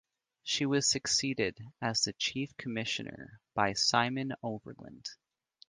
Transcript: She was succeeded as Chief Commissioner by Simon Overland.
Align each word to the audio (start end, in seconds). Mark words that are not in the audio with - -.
She 0.41 0.65
was 0.65 0.89
succeeded 0.89 1.59
as 1.79 2.07
Chief 2.17 2.57
Commissioner 2.57 3.39
by 3.53 3.73
Simon 3.73 4.33
Overland. 4.41 5.07